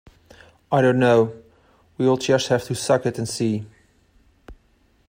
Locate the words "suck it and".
2.73-3.29